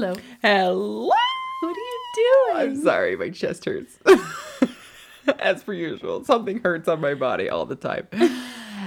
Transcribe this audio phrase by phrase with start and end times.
[0.00, 0.14] Hello.
[0.40, 1.08] Hello.
[1.08, 2.56] What are you doing?
[2.56, 3.98] I'm sorry, my chest hurts.
[5.40, 8.08] As per usual, something hurts on my body all the time.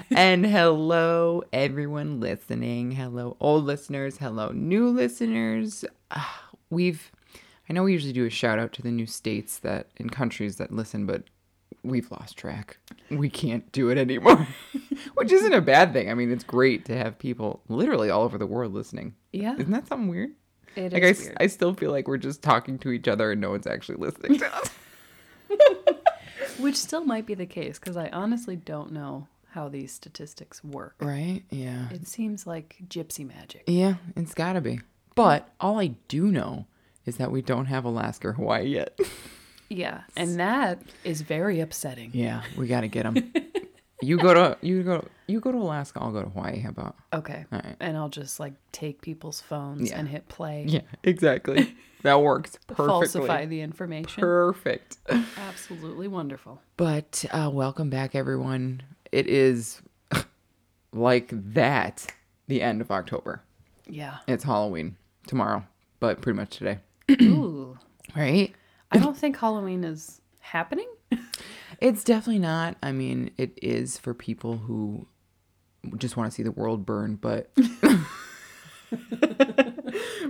[0.10, 2.94] and hello, everyone listening.
[2.94, 4.18] Hello, old listeners.
[4.18, 5.86] Hello, new listeners.
[6.10, 7.12] Ah, we've,
[7.70, 10.56] I know we usually do a shout out to the new states that and countries
[10.56, 11.26] that listen, but
[11.84, 12.80] we've lost track.
[13.12, 14.48] We can't do it anymore,
[15.14, 16.10] which isn't a bad thing.
[16.10, 19.14] I mean, it's great to have people literally all over the world listening.
[19.32, 19.54] Yeah.
[19.54, 20.32] Isn't that something weird?
[20.76, 21.38] It Like I, is s- weird.
[21.40, 24.40] I still feel like we're just talking to each other and no one's actually listening
[24.40, 24.70] to us.
[26.60, 30.96] Which still might be the case because I honestly don't know how these statistics work.
[31.00, 31.44] right?
[31.50, 31.90] Yeah.
[31.92, 33.64] It seems like gypsy magic.
[33.68, 34.82] Yeah, it's gotta be.
[35.16, 36.66] But all I do know
[37.06, 38.98] is that we don't have Alaska or Hawaii yet.
[39.70, 40.02] Yeah.
[40.16, 42.12] And that is very upsetting.
[42.14, 43.34] yeah, we gotta get them.
[44.02, 46.00] you go to you go you go to Alaska.
[46.02, 46.60] I'll go to Hawaii.
[46.60, 46.96] How about?
[47.14, 47.46] Okay.
[47.52, 47.76] All right.
[47.80, 50.00] And I'll just like take people's phones Yeah.
[50.00, 50.66] and hit play.
[50.68, 51.76] Yeah, exactly.
[52.04, 52.88] that works perfectly.
[52.88, 54.22] Falsify the information.
[54.22, 54.98] Perfect.
[55.38, 56.62] Absolutely wonderful.
[56.78, 58.84] But uh, welcome back, everyone.
[59.12, 59.82] It is
[60.94, 62.08] like that
[62.48, 63.42] the end of October.
[63.88, 64.18] Yeah.
[64.28, 64.98] It's Halloween
[65.28, 65.64] tomorrow,
[66.00, 66.80] but pretty much today,
[67.22, 67.78] Ooh.
[68.16, 68.54] right?
[68.92, 70.88] I don't think Halloween is happening.
[71.84, 72.78] It's definitely not.
[72.82, 75.06] I mean, it is for people who
[75.98, 77.52] just want to see the world burn, but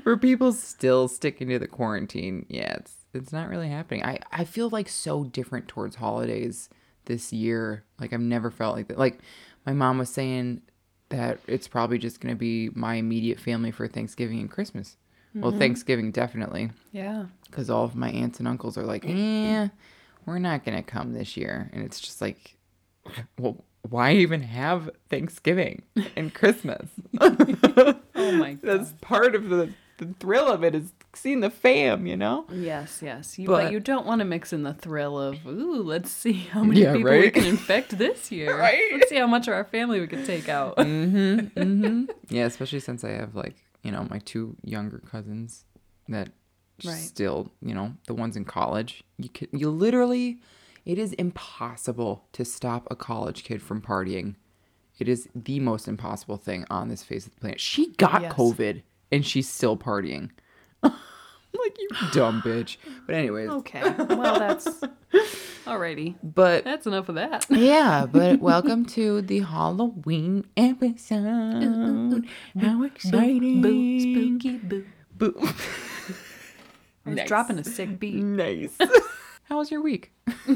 [0.04, 4.04] for people still sticking to the quarantine, yeah, it's it's not really happening.
[4.04, 6.70] I I feel like so different towards holidays
[7.06, 7.84] this year.
[8.00, 8.98] Like I've never felt like that.
[8.98, 9.20] Like
[9.66, 10.62] my mom was saying
[11.10, 14.98] that it's probably just going to be my immediate family for Thanksgiving and Christmas.
[15.36, 17.26] Well, Thanksgiving definitely Yeah.
[17.48, 19.68] because all of my aunts and uncles are like, "Eh,
[20.26, 22.56] we're not gonna come this year," and it's just like,
[23.40, 25.84] well, why even have Thanksgiving
[26.16, 26.88] and Christmas?
[28.16, 28.62] Oh my god.
[28.62, 32.46] That's part of the the thrill of it is seeing the fam, you know.
[32.52, 33.38] Yes, yes.
[33.38, 36.34] You, but, But- you don't want to mix in the thrill of, ooh, let's see
[36.34, 38.58] how many Yeah, people we can infect this year.
[38.58, 38.82] Right?
[38.94, 40.78] Let's see how much of our family we can take out.
[40.78, 42.04] Mm-hmm, mm-hmm.
[42.30, 45.66] Yeah, especially since I have like you know my two younger cousins
[46.08, 46.30] that
[46.86, 46.98] Right.
[46.98, 49.04] still you know the ones in college.
[49.18, 50.40] You can you literally,
[50.86, 54.36] it is impossible to stop a college kid from partying.
[55.00, 57.60] It is the most impossible thing on this face of the planet.
[57.60, 58.34] She got Yes.
[58.34, 60.30] COVID and she's still partying.
[60.84, 62.78] like you dumb bitch.
[63.06, 63.82] But anyways, Okay.
[63.82, 64.68] Well, that's
[65.66, 66.16] alrighty.
[66.24, 67.46] but That's enough of that.
[67.50, 72.28] yeah, but welcome to the Halloween episode.
[72.60, 73.62] How exciting!
[73.62, 74.86] Boo, spooky, boo.
[75.18, 75.50] Boo.
[77.06, 77.28] I was Nice.
[77.28, 78.16] dropping a sick beat.
[78.24, 78.78] Nice.
[79.44, 80.12] How was your week?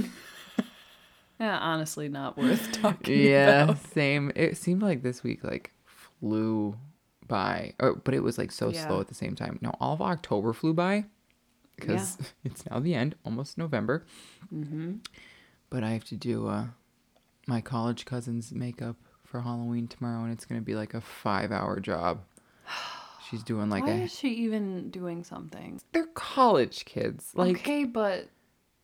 [1.40, 3.78] Yeah, honestly, not worth talking Yeah, about.
[3.94, 4.32] same.
[4.36, 6.76] It seemed like this week like flew
[7.28, 8.88] by, or, but it was like so Yeah.
[8.88, 9.60] slow at the same time.
[9.62, 11.06] No, all of October flew by
[11.76, 14.04] because it's now the end, almost November.
[14.52, 14.94] Mm-hmm.
[15.70, 16.66] But I have to do uh,
[17.46, 22.22] my college cousin's makeup for Halloween tomorrow, and it's gonna be like a five-hour job.
[23.30, 24.04] She's doing like Why a.
[24.04, 25.82] is she even doing something?
[25.92, 27.32] They're college kids.
[27.36, 28.30] Like okay, but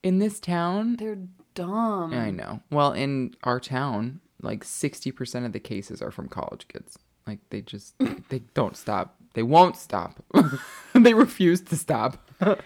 [0.01, 1.19] in this town, they're
[1.55, 2.13] dumb.
[2.13, 2.61] I know.
[2.69, 6.99] Well, in our town, like 60% of the cases are from college kids.
[7.25, 7.95] Like they just
[8.29, 9.15] they don't stop.
[9.33, 10.21] They won't stop.
[10.93, 12.17] they refuse to stop.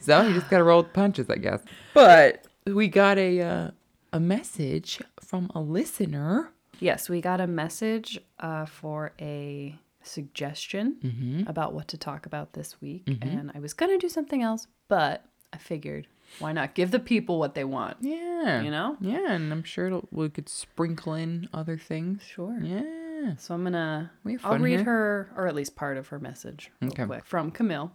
[0.00, 1.62] so you just got to roll with punches, I guess.
[1.94, 3.70] But we got a uh,
[4.12, 6.52] a message from a listener.
[6.78, 11.48] Yes, we got a message uh, for a suggestion Mm-hmm.
[11.48, 13.04] about what to talk about this week.
[13.22, 16.06] And I was going to do something else, but I figured
[16.38, 17.98] why not give the people what they want?
[18.00, 18.62] Yeah.
[18.62, 18.96] You know?
[19.00, 22.22] Yeah, and I'm sure it'll, we could sprinkle in other things.
[22.22, 22.58] Sure.
[22.62, 23.34] Yeah.
[23.38, 24.10] So I'm going to,
[24.42, 24.84] I'll read here.
[24.84, 27.04] her, or at least part of her message real Okay.
[27.04, 27.92] quick from Camille.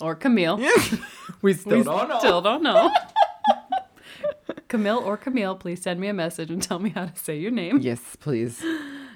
[0.00, 0.58] Or Camille.
[1.42, 2.18] we still We don't know.
[2.18, 2.90] Still don't know.
[4.68, 7.50] Camille or Camille, please send me a message and tell me how to say your
[7.50, 7.78] name.
[7.80, 8.64] Yes, please.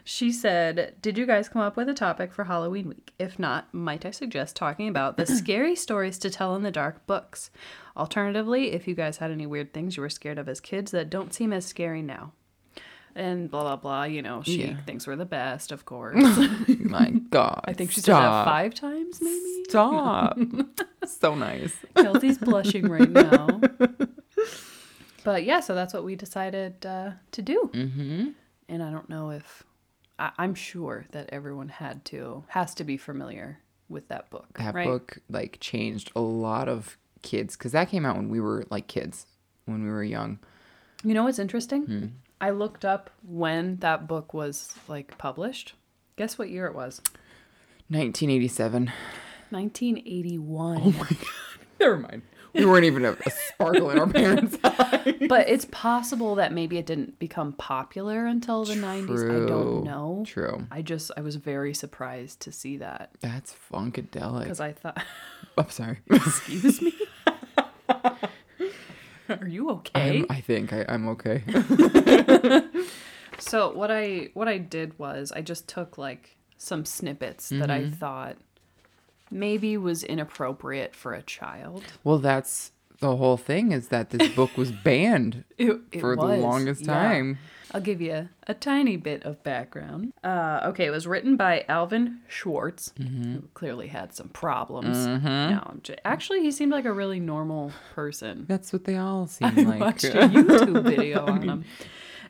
[0.09, 3.13] She said, Did you guys come up with a topic for Halloween week?
[3.19, 7.05] If not, might I suggest talking about the scary stories to tell in the dark
[7.09, 7.51] books?
[7.97, 11.11] Alternatively, if you guys had any weird things you were scared of as kids that
[11.11, 12.33] don't seem as scary now.
[13.17, 14.05] And blah, blah, blah.
[14.05, 14.77] You know, she Yeah.
[14.87, 16.15] thinks we're the best, of course.
[16.69, 17.63] My God.
[17.65, 19.65] I think she said that five times, maybe?
[19.69, 20.39] Stop.
[21.07, 21.75] so nice.
[21.97, 23.61] Kelsey's blushing right now.
[25.25, 27.69] But yeah, so that's what we decided uh, to do.
[27.75, 28.29] Mm-hmm.
[28.69, 29.65] And I don't know if
[30.19, 34.59] I, I'm sure that everyone had to has to be familiar with that book.
[34.59, 34.87] That right?
[34.87, 38.87] book like changed a lot of kids because that came out when we were like
[38.87, 39.27] kids,
[39.65, 40.39] when we were young.
[41.05, 41.85] You know what's interesting?
[41.85, 42.07] Hmm.
[42.41, 45.75] I looked up when that book was like published.
[46.17, 47.01] Guess what year it was?
[47.89, 48.93] 1987.
[49.51, 50.81] 1981.
[50.83, 51.19] Oh my god.
[51.79, 52.23] Never mind.
[52.57, 55.15] We weren't even a, a sparkle in our parents' eyes.
[55.29, 59.45] But it's possible that maybe it didn't become popular until the 90s.
[59.45, 60.25] I don't know.
[60.27, 60.67] True.
[60.71, 64.43] I just I was very surprised to see that That's funkadelic.
[64.43, 65.03] because I thought,
[65.59, 65.99] I'm sorry.
[66.11, 66.95] excuse me,
[69.29, 70.19] are you okay?
[70.21, 71.43] I'm, I think I, I'm okay.
[73.39, 77.83] So what I what I did was I just took like some snippets that I
[77.83, 77.93] mm-hmm.
[77.93, 78.37] thought
[79.31, 81.85] maybe was inappropriate for a child.
[82.05, 86.23] well, that's the whole thing is that this book was banned It, it for the
[86.23, 86.95] was, longest yeah.
[86.95, 87.39] time.
[87.75, 90.13] I'll give you a tiny bit of background.
[90.25, 93.35] Uh, okay, it was written by Alvin Schwartz, Mm-hmm.
[93.35, 95.05] who clearly had some problems.
[95.07, 95.21] No,
[95.67, 98.47] I'm j- actually, he seemed like a really normal person.
[98.49, 99.81] That's what they all seem I like.
[99.81, 101.65] watched a YouTube video on him.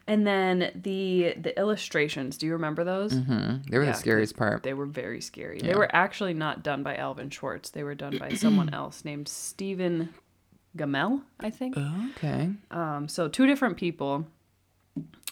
[0.08, 2.38] And then the the illustrations.
[2.38, 3.12] Do you remember those?
[3.12, 3.68] Mhm.
[3.68, 4.62] They were Yeah, the scariest part.
[4.62, 5.58] They were very scary.
[5.60, 7.70] They were actually not done by Alvin Schwartz.
[7.70, 10.10] They were done by someone else named Stephen
[10.76, 11.76] Gammell, I think.
[11.76, 12.50] Okay.
[12.70, 14.26] Um, so two different people,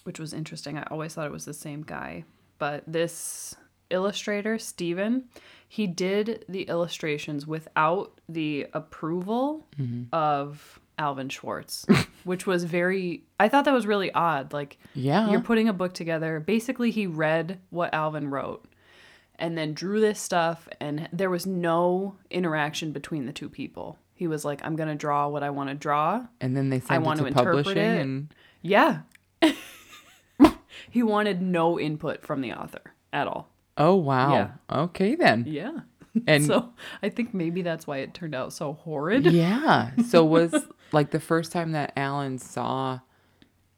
[0.04, 0.76] which was interesting.
[0.78, 2.24] I always thought it was the same guy,
[2.58, 3.54] but this
[3.90, 5.24] illustrator, Steven,
[5.68, 9.66] he did the illustrations without the approval
[10.12, 11.86] of Alvin Schwartz,
[12.24, 13.24] which was very.
[13.40, 14.52] I thought that was really odd.
[14.52, 15.30] Like Yeah.
[15.30, 16.40] you're putting a book together.
[16.40, 18.64] Basically, he read what Alvin wrote.
[19.36, 23.98] And then drew this stuff, and there was no interaction between the two people.
[24.14, 26.92] He was like, "I'm gonna draw what I want to draw, and then they sent
[26.92, 28.00] I want to, to interpret it.
[28.00, 28.32] and
[28.62, 29.00] yeah.
[30.90, 33.48] he wanted no input from the author at all.
[33.76, 34.32] oh wow.
[34.32, 34.50] Yeah.
[34.70, 35.44] Okay then.
[35.48, 35.80] Yeah.
[36.28, 39.26] And so I think maybe that's why it turned out so horrid.
[39.26, 39.90] yeah.
[40.06, 40.54] So was
[40.94, 43.00] like the first time that Alan saw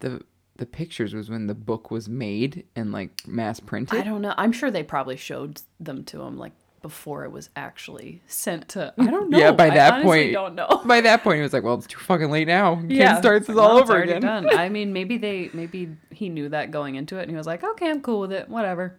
[0.01, 0.23] the
[0.57, 3.99] the pictures was when the book was made and like mass printed.
[3.99, 4.33] I don't know.
[4.39, 8.95] I'm sure they probably showed them to him like before it was actually sent to.
[8.99, 9.39] I don't know.
[9.39, 10.83] Yeah, by that honestly point- don't know.
[10.87, 12.77] By that point, he was like, "Well, it's too fucking late now.
[12.89, 14.49] Kid starts this all over again." Done.
[14.57, 17.65] I mean, maybe they, maybe he knew that going into it, and he was like,
[17.65, 18.99] "Okay, I'm cool with it, whatever."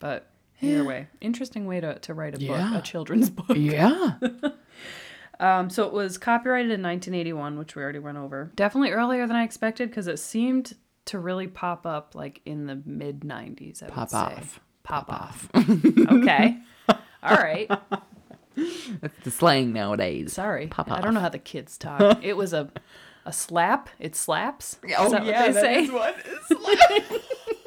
[0.00, 0.28] But
[0.60, 2.78] either way, interesting way to, to write a book, Yeah.
[2.78, 3.56] a children's book.
[3.56, 4.14] Yeah.
[5.40, 8.50] Um, so it was copyrighted in 1981, which we already went over.
[8.56, 10.74] Definitely earlier than I expected because it seemed
[11.06, 13.82] to really pop up like in the mid 90s.
[13.82, 14.60] I would Pop off.
[14.82, 15.48] Pop off.
[15.54, 16.58] okay.
[17.22, 17.70] All right.
[19.00, 20.32] That's the slang nowadays.
[20.32, 20.66] Sorry.
[20.66, 20.98] Pop off.
[20.98, 22.18] I don't know how the kids talk.
[22.22, 22.70] It was a
[23.24, 23.90] a slap.
[23.98, 24.78] It slaps.
[24.82, 25.86] Is that what they say?
[25.88, 26.16] what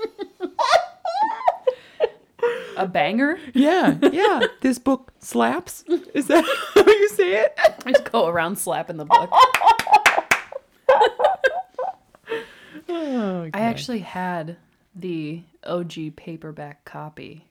[2.77, 3.37] A banger.
[3.53, 4.41] Yeah, yeah.
[4.61, 5.83] This book slaps.
[6.13, 7.53] Is that how you say it?
[7.85, 9.29] I just go around slapping the book.
[12.89, 14.57] Oh, I actually had
[14.95, 17.45] the OG paperback copy.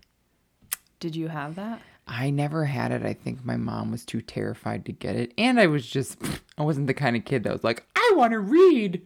[0.98, 1.80] Did you have that?
[2.06, 3.04] I never had it.
[3.04, 5.32] I think my mom was too terrified to get it.
[5.38, 6.18] And I was just,
[6.58, 9.02] I wasn't the kind of kid that was like, I want to read.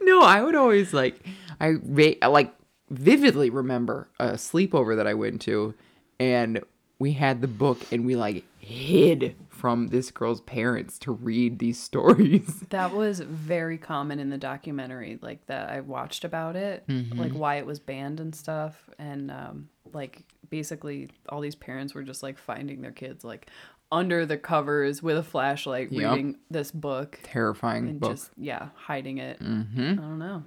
[0.00, 1.20] no, I would always like,
[1.60, 2.52] I va- like
[2.90, 5.74] vividly remember a sleepover that I went to
[6.20, 6.60] and
[6.98, 11.78] we had the book and we like hid from this girl's parents to read these
[11.82, 12.60] stories.
[12.70, 17.56] That was very common in the documentary, like that I watched about it, like why
[17.56, 22.38] it was banned and stuff, and um, like basically all these parents were just like
[22.38, 23.48] finding their kids like
[23.92, 26.10] under the covers with a flashlight Yep.
[26.12, 28.12] reading this book Terrifying and book.
[28.12, 29.38] just yeah hiding it.
[29.40, 29.90] Mm-hmm.
[29.92, 30.42] I don't know,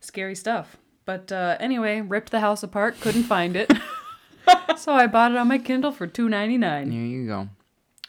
[0.00, 0.76] scary stuff.
[1.04, 3.70] But uh, anyway, ripped the house apart, couldn't find it,
[4.76, 6.90] so I bought it on my Kindle for two ninety nine.
[6.90, 7.48] There you go.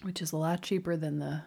[0.03, 1.43] which is a lot cheaper than the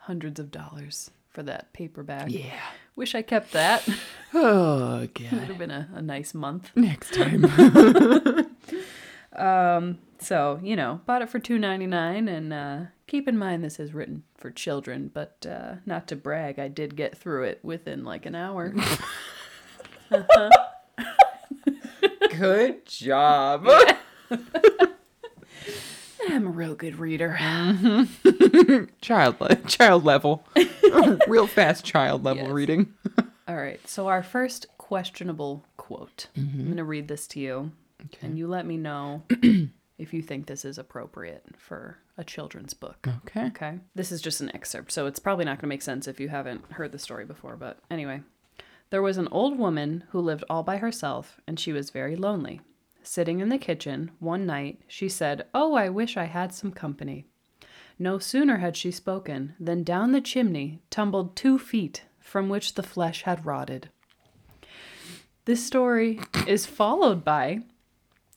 [0.00, 2.30] hundreds of dollars for that paperback.
[2.30, 2.60] Yeah.
[2.96, 3.88] Wish I kept that.
[4.36, 6.70] Oh, god, Would have been a, a nice month.
[6.74, 7.44] Next time.
[10.18, 13.78] So, you know, bought it for two ninety nine and uh, keep in mind this
[13.78, 18.04] is written for children, but uh, not to brag, I did get through it within
[18.04, 18.72] like an hour.
[22.30, 23.68] Good job.
[26.28, 27.36] I'm a real good reader.
[27.38, 28.84] Mm-hmm.
[29.00, 30.44] child le- child level.
[31.28, 32.52] Real fast child level Yes.
[32.52, 32.94] reading.
[33.46, 36.28] All right, so our first questionable quote.
[36.36, 36.64] I'm mm-hmm.
[36.64, 37.72] going to read this to you,
[38.22, 39.22] and you let me know
[39.98, 43.06] if you think this is appropriate for a children's book.
[43.26, 43.46] Okay.
[43.46, 43.78] Okay.
[43.94, 46.28] This is just an excerpt, so it's probably not going to make sense if you
[46.28, 48.22] haven't heard the story before, but anyway.
[48.94, 52.60] There was an old woman who lived all by herself, and she was very lonely.
[53.02, 57.26] Sitting in the kitchen, one night, she said, Oh, I wish I had some company.
[57.98, 62.84] No sooner had she spoken than down the chimney tumbled two feet from which the
[62.84, 63.88] flesh had rotted.
[65.44, 67.62] This story is followed by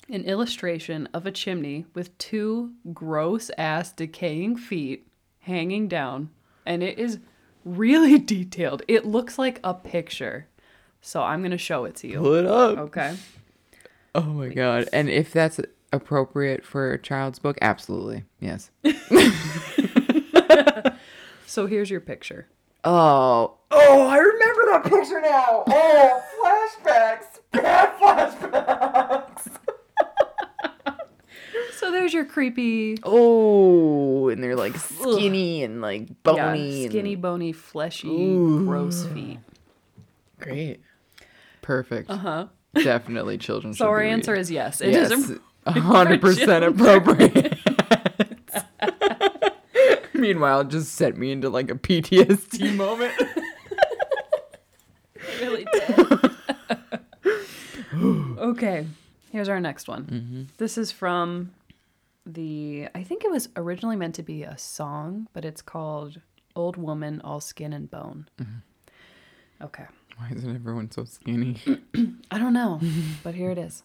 [0.09, 5.07] an illustration of a chimney with two gross ass decaying feet
[5.41, 6.31] hanging down,
[6.65, 7.19] and it is
[7.67, 8.83] really detailed.
[8.87, 10.47] It looks like a picture.
[11.01, 12.19] So I'm going to show it to you.
[12.19, 12.77] Pull it up.
[12.77, 13.15] Okay.
[14.15, 14.89] Oh my god.
[14.91, 15.59] And if that's
[15.93, 18.25] appropriate for a child's book, absolutely.
[18.39, 18.71] Yes.
[21.47, 22.47] So here's your picture.
[22.83, 23.55] Oh.
[23.71, 25.63] Oh, I remember that picture now.
[25.65, 26.23] Oh,
[26.83, 27.39] flashbacks.
[27.51, 29.26] Bad flashbacks.
[31.79, 36.83] So there's your creepy, Oh, and they're like skinny and like yeah, bony.
[36.83, 38.65] and- skinny, bony, fleshy, Ooh.
[38.65, 39.39] gross feet.
[40.39, 40.81] Great.
[41.61, 42.09] Perfect.
[42.09, 42.47] Uh huh.
[42.73, 44.41] Definitely children should So our be answer reading.
[44.41, 44.81] is yes.
[44.81, 45.31] It is yes,
[45.65, 47.57] a- hundred percent appropriate.
[50.13, 53.13] Meanwhile, it just sent me into like a PTSD moment.
[55.41, 56.31] really did.
[58.39, 58.87] okay,
[59.31, 60.05] here's our next one.
[60.05, 60.43] Mm-hmm.
[60.57, 61.51] This is from
[62.27, 62.87] the.
[62.93, 66.21] I think it was originally meant to be a song, but it's called
[66.55, 69.65] "Old Woman, All Skin and Bone." Mm-hmm.
[69.65, 69.85] Okay,
[70.17, 71.57] Why isn't everyone so skinny?
[72.31, 72.79] I don't know,
[73.23, 73.83] but here it is.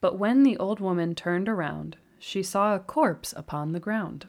[0.00, 4.28] But when the old woman turned around, she saw a corpse upon the ground.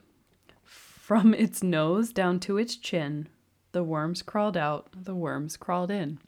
[0.64, 3.28] From its nose down to its chin,
[3.72, 6.18] the worms crawled out, the worms crawled in.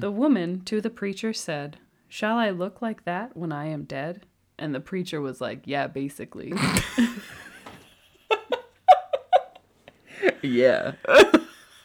[0.00, 1.78] The woman to the preacher said,
[2.08, 4.24] Shall I look like that when I am dead?
[4.60, 6.52] And the preacher was like, Yeah, basically.
[10.42, 10.92] yeah.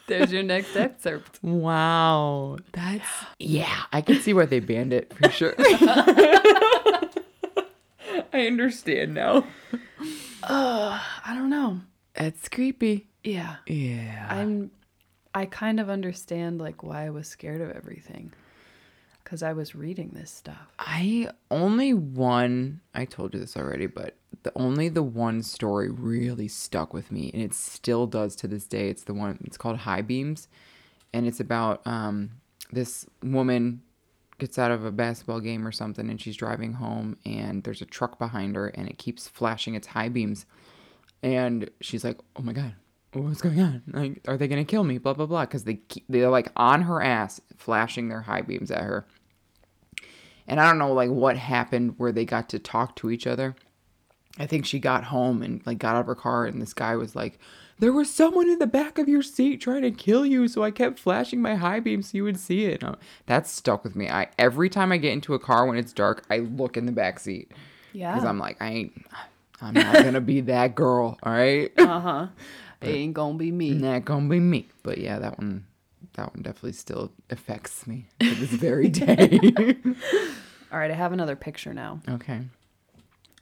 [0.07, 1.39] There's your next excerpt.
[1.41, 2.57] Wow.
[2.73, 3.03] That's
[3.39, 3.83] yeah.
[3.91, 5.55] I can see why they banned it for sure.
[8.31, 9.47] I understand now.
[10.43, 11.81] I don't know.
[12.15, 13.07] It's creepy.
[13.23, 13.55] Yeah.
[13.65, 14.27] Yeah.
[14.29, 14.69] I'm
[15.33, 18.31] I kind of understand like why I was scared of everything.
[19.25, 20.71] Cuz I was reading this stuff.
[20.79, 26.47] I only one I told you this already, but the only the one story really
[26.47, 28.89] stuck with me and it still does to this day.
[28.89, 30.47] It's the one it's called High Beams
[31.11, 32.31] and it's about um
[32.71, 33.81] this woman
[34.37, 37.85] gets out of a basketball game or something and she's driving home and there's a
[37.85, 40.45] truck behind her and it keeps flashing its high beams
[41.23, 42.75] and she's like, "Oh my god,
[43.21, 43.81] what's going on?
[43.91, 45.41] Like, are they gonna kill me?" Blah blah blah.
[45.45, 49.05] Because they keep, they're like on her ass, flashing their high beams at her.
[50.47, 53.55] And I don't know like what happened where they got to talk to each other.
[54.37, 56.95] I think she got home and like got out of her car and this guy
[56.97, 57.39] was like,
[57.79, 60.71] "There was someone in the back of your seat trying to kill you, so I
[60.71, 62.95] kept flashing my high beam so you would see it." And, uh,
[63.27, 64.09] That's stuck with me.
[64.09, 66.91] I every time I get into a car when it's dark, I look in the
[66.91, 67.51] back seat
[67.93, 68.11] Yeah.
[68.13, 69.05] because I'm like, I ain't,
[69.61, 71.17] I'm not gonna be that girl.
[71.23, 71.71] All right.
[71.79, 72.27] uh-huh.
[72.85, 73.71] It ain't to be me.
[73.71, 74.67] Not gonna be me.
[74.83, 75.65] But yeah, that one
[76.15, 79.39] that one definitely still affects me to this very day.
[80.71, 82.01] All right, I have another picture now.
[82.09, 82.41] okay.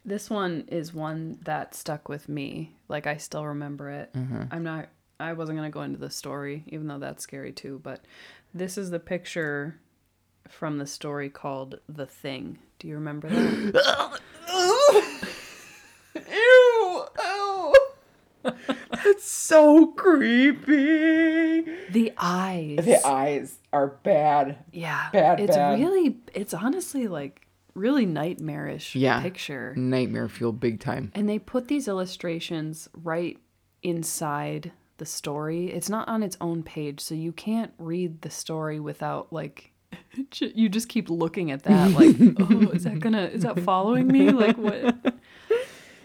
[0.05, 2.75] This one is one that stuck with me.
[2.89, 4.11] Like I still remember it.
[4.15, 4.45] Uh-huh.
[4.51, 8.01] I'm not I wasn't to go into the story even though that's scary too, but
[8.53, 9.79] this is the picture
[10.49, 12.59] from the story called The Thing.
[12.79, 14.19] Do you remember that?
[16.15, 17.05] Ew!
[17.23, 17.73] Ew!
[19.03, 21.61] That's so creepy.
[21.91, 22.79] the eyes.
[22.85, 24.57] The eyes are bad.
[24.71, 25.09] yeah.
[25.11, 25.79] bad, It's bad.
[25.79, 29.21] really it's honestly like really nightmarish Yeah.
[29.21, 29.73] picture.
[29.75, 31.11] Nightmare fuel big time.
[31.15, 33.37] And they put these illustrations right
[33.81, 35.71] inside the story.
[35.71, 39.71] It's not on its own page, so you can't read the story without like
[40.39, 44.07] you just keep looking at that like, "Oh, is that going to is that following
[44.07, 44.29] me?
[44.31, 45.12] Like what?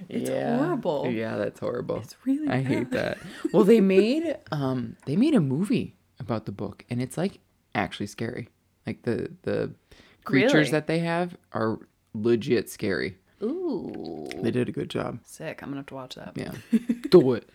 [0.08, 1.10] It's horrible.
[1.10, 1.96] Yeah, that's horrible.
[1.96, 3.18] It's really I hate that.
[3.52, 7.40] Well, they made um they made a movie about the book and it's like
[7.74, 8.48] actually scary.
[8.86, 9.74] Like the the
[10.24, 10.70] creatures Really?
[10.70, 11.78] that they have are
[12.14, 13.18] legit scary.
[13.42, 14.26] Ooh.
[14.42, 15.20] They did a good job.
[15.24, 15.62] Sick.
[15.62, 16.32] I'm going to have to watch that.
[16.36, 16.52] Yeah.
[17.10, 17.48] Do it.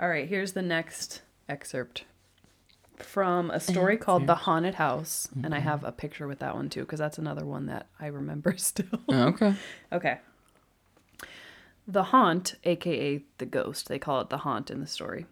[0.00, 2.04] All right, here's the next excerpt
[2.96, 6.68] from a story called The Haunted House, and I have a picture with that one
[6.70, 9.00] too because that's another one that I remember still.
[9.10, 9.54] Okay.
[9.92, 10.18] Okay.
[11.86, 15.26] The haunt, aka the ghost, they call it the haunt in the story,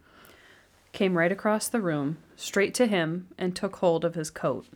[0.93, 4.67] came right across the room, straight to him, and took hold of his coat.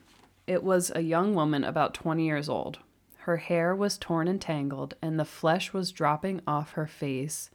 [0.46, 2.78] It was a young woman about 20 years old.
[3.18, 7.50] Her hair was torn and tangled, and the flesh was dropping off her face,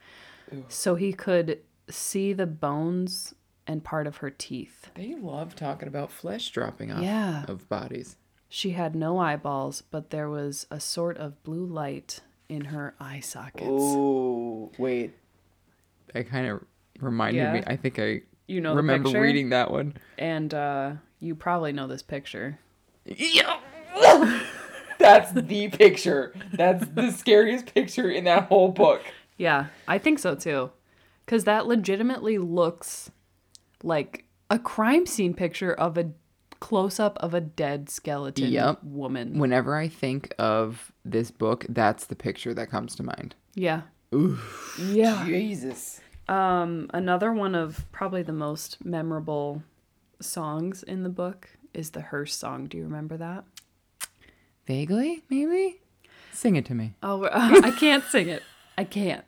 [0.69, 1.59] so he could
[1.89, 3.33] see the bones
[3.65, 4.89] and part of her teeth.
[4.95, 7.43] They love talking about flesh dropping off Yeah.
[7.49, 8.15] of bodies.
[8.49, 13.19] She had no eyeballs, but there was a sort of blue light in her eye
[13.19, 13.63] sockets.
[13.69, 15.13] Oh, wait.
[16.13, 16.63] That kind of
[16.99, 17.53] reminded Yeah?
[17.53, 17.63] me.
[17.67, 19.21] I think I You know remember picture?
[19.21, 19.95] reading that one.
[20.17, 22.59] And uh, you probably know this picture.
[23.05, 23.59] Yeah.
[24.99, 26.33] That's the picture.
[26.53, 29.01] That's the scariest picture in that whole book.
[29.37, 30.71] Yeah, I think so too.
[31.25, 33.11] Because that legitimately looks
[33.83, 36.11] like a crime scene picture of a
[36.59, 38.83] close up of a dead skeleton Yep.
[38.83, 39.37] woman.
[39.37, 43.35] Whenever I think of this book, that's the picture that comes to mind.
[43.55, 43.81] Yeah.
[44.13, 44.77] Oof.
[44.91, 45.25] Yeah.
[45.25, 46.01] Jesus.
[46.29, 49.63] Um, another one of probably the most memorable
[50.19, 52.65] songs in the book is the Hearse song.
[52.67, 53.43] Do you remember that?
[54.65, 55.79] Vaguely, maybe?
[56.33, 56.93] Sing it to me.
[57.01, 58.43] Oh, I can't sing it.
[58.77, 59.23] I can't.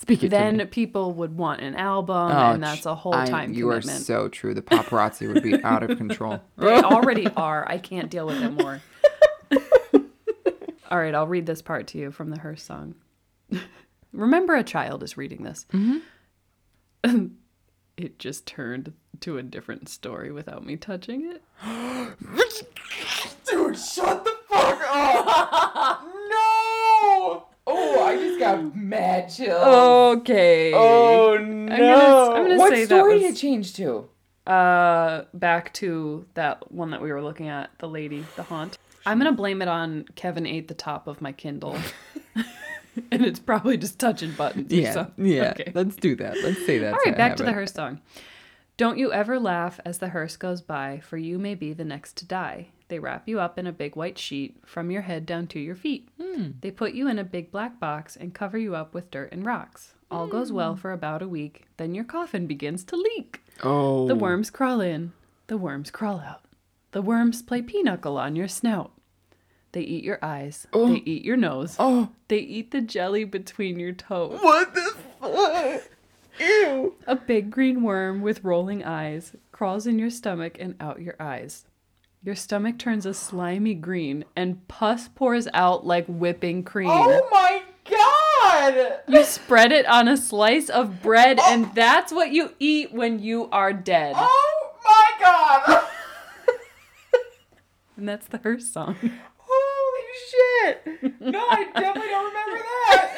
[0.00, 0.64] Speak it to Then me.
[0.64, 4.28] people would want an album, Oh, and that's a whole I- time You are so
[4.28, 4.54] true.
[4.54, 6.40] The paparazzi would be out of control.
[6.56, 7.64] They already are.
[7.70, 8.80] I can't deal with it more.
[10.90, 12.94] All right, I'll read this part to you from the Hearse song.
[14.12, 15.66] Remember, a child is reading this.
[17.96, 21.42] it just turned to a different story without me touching it.
[23.48, 26.02] Dude, shut the fuck up!
[26.04, 27.46] no!
[27.66, 29.62] Oh, I just got mad chills.
[30.20, 30.72] Okay.
[30.74, 31.66] Oh no!
[31.68, 34.08] gonna- I'm gonna what say that story was- did it change to?
[34.46, 38.78] Uh, back to that one that we were looking at, the lady, the haunt.
[39.06, 41.76] I'm gonna blame it on Kevin ate the top of my Kindle,
[43.10, 44.72] and it's probably just touching buttons.
[44.72, 45.26] Yeah, something.
[45.26, 45.50] yeah.
[45.50, 45.72] Okay.
[45.74, 46.36] Let's do that.
[46.42, 46.92] Let's say that.
[46.92, 48.00] All right, back to the hearse song.
[48.76, 52.16] Don't you ever laugh as the hearse goes by, for you may be the next
[52.16, 52.68] to die.
[52.88, 55.74] They wrap you up in a big white sheet from your head down to your
[55.74, 56.08] feet.
[56.18, 56.52] Hmm.
[56.62, 59.44] They put you in a big black box and cover you up with dirt and
[59.44, 59.92] rocks.
[60.10, 60.56] All goes hmm.
[60.56, 63.42] well for about a week, then your coffin begins to leak.
[63.62, 65.12] Oh, The worms crawl in,
[65.46, 66.40] the worms crawl out.
[66.92, 68.92] The worms play pinochle on your snout.
[69.72, 70.88] They eat your eyes, Oh.
[70.88, 74.40] they eat your nose, Oh, they eat the jelly between your toes.
[74.40, 75.82] what the fuck?
[76.40, 76.94] Ew.
[77.06, 81.66] A big green worm with rolling eyes crawls in your stomach and out your eyes.
[82.22, 86.90] Your stomach turns a slimy green and pus pours out like whipping cream.
[86.90, 89.00] Oh my god!
[89.06, 91.52] You spread it on a slice of bread oh.
[91.52, 94.14] and that's what you eat when you are dead.
[94.16, 95.86] Oh my god!
[98.00, 98.96] And that's the hearse song.
[99.36, 101.20] Holy shit!
[101.20, 103.16] No, I definitely don't remember that.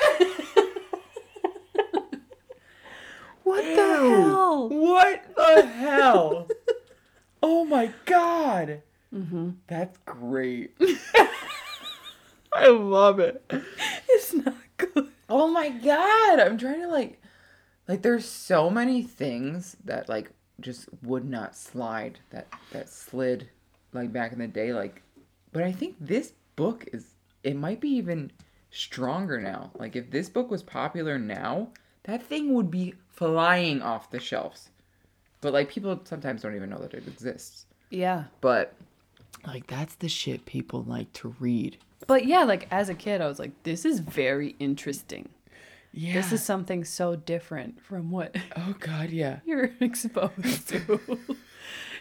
[3.44, 4.68] What the hell?
[4.68, 6.48] What the hell?
[7.44, 8.82] oh my god.
[9.14, 9.50] Mm-hmm.
[9.68, 10.74] That's great.
[12.52, 13.40] I love it.
[14.08, 15.08] It's not good.
[15.28, 16.40] Oh my god.
[16.40, 17.20] I'm trying to like
[17.86, 23.48] like there's so many things that like just would not slide that that slid
[23.92, 25.02] like back in the day like
[25.52, 28.32] but I think this book is it might be even
[28.70, 29.70] stronger now.
[29.78, 31.68] Like if this book was popular now,
[32.04, 34.70] that thing would be flying off the shelves.
[35.40, 37.66] But like people sometimes don't even know that it exists.
[37.90, 38.24] Yeah.
[38.40, 38.74] But
[39.46, 41.76] like that's the shit people like to read.
[42.06, 45.28] But yeah, like as a kid, I was like, this is very interesting.
[45.92, 46.14] Yeah.
[46.14, 49.40] This is something so different from what Oh god, yeah.
[49.44, 51.18] you're exposed to.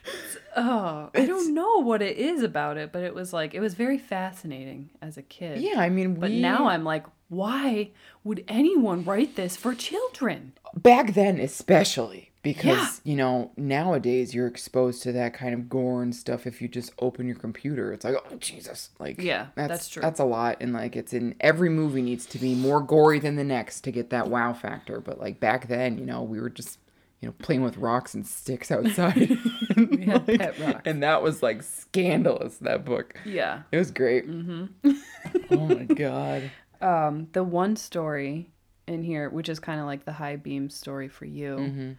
[0.53, 3.73] Oh, I don't know what it is about it, but it was like, it was
[3.73, 5.61] very fascinating as a kid.
[5.61, 7.91] Yeah, I mean, But now I'm like, why
[8.25, 10.51] would anyone write this for children?
[10.73, 13.11] back then especially because Yeah.
[13.11, 16.93] you know nowadays you're exposed to that kind of gore and stuff if you just
[16.99, 20.01] open your computer it's like oh jesus like Yeah, that's, that's true.
[20.01, 23.35] that's a lot and like it's in every movie needs to be more gory than
[23.35, 26.49] the next to get that wow factor but like back then you know we were
[26.49, 26.79] just
[27.21, 29.38] you know playing with rocks and sticks outside
[30.25, 30.81] pet rocks.
[30.86, 33.62] and that was like scandalous that book Yeah.
[33.71, 34.65] it was great mm-hmm.
[35.51, 38.49] oh my god Um, the one story
[38.88, 41.91] in here, which is kind of like the high beam story for you, Mm-hmm.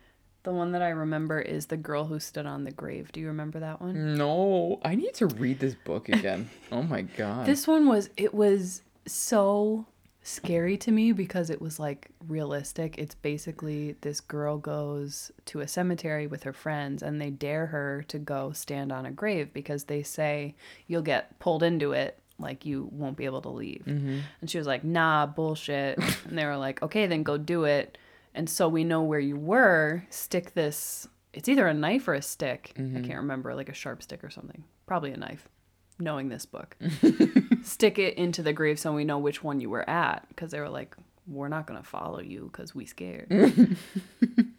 [0.42, 3.12] the one that I remember is the girl who stood on the grave.
[3.12, 4.16] Do you remember that one?
[4.16, 8.35] no i need to read this book again oh my god This one was it
[8.35, 9.87] was so
[10.22, 12.98] scary to me because it was like realistic.
[12.98, 18.04] It's basically this girl goes to a cemetery with her friends and they dare her
[18.08, 20.54] to go stand on a grave because they say
[20.87, 23.85] you'll get pulled into it like you won't be able to leave.
[23.87, 24.18] Mm-hmm.
[24.40, 27.98] And she was like, "Nah, bullshit." and they were like, "Okay, then go do it."
[28.35, 30.04] And so we know where you were.
[30.11, 32.72] Stick this it's either a knife or a stick.
[32.76, 33.04] I mm-hmm.
[33.04, 34.64] can't remember, like a sharp stick or something.
[34.87, 35.48] Probably a knife.
[35.98, 36.76] Knowing this book
[37.64, 40.27] stick it into the grave so we know which one you were at.
[40.29, 40.96] Because they were like
[41.29, 43.77] we're not going to follow you because we scared.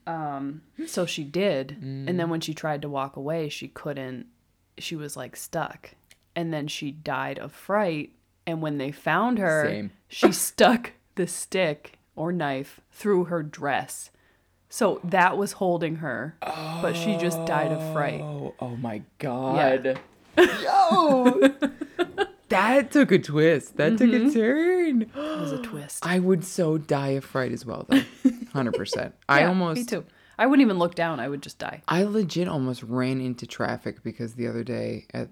[0.06, 1.78] Um so she did.
[1.82, 4.26] And then when she tried to walk away she couldn't
[4.78, 5.92] she was like stuck.
[6.36, 8.12] And then she died of fright.
[8.46, 9.92] And when they found her Same.
[10.10, 14.10] she stuck the stick or knife through her dress.
[14.68, 18.20] So that was holding her but she just died of fright.
[18.20, 20.00] Oh, oh my god.
[20.38, 21.50] Yo!
[22.54, 23.78] That took a twist.
[23.78, 25.02] That took a turn.
[25.04, 26.00] It was a twist.
[26.06, 28.02] I would so die of fright as well, though.
[28.54, 29.14] Hundred percent.
[29.30, 29.78] I Yeah, almost.
[29.80, 30.06] Me too.
[30.38, 31.20] I wouldn't even look down.
[31.20, 31.82] I would just die.
[31.88, 35.30] I legit almost ran into traffic because the other day at